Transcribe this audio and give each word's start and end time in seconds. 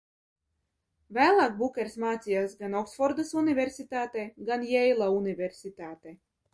Vēlāk 1.17 1.53
Bukers 1.59 1.99
mācījās 2.05 2.57
gan 2.63 2.79
Oksfordas 2.81 3.37
Universitātē, 3.45 4.27
gan 4.53 4.69
Jeila 4.75 5.15
Universitātē. 5.23 6.21